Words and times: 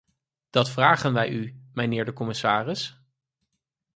Dat 0.49 0.69
vragen 0.69 1.13
wij 1.13 1.29
u, 1.29 1.61
mijnheer 1.73 2.05
de 2.05 2.13
commissaris. 2.13 3.01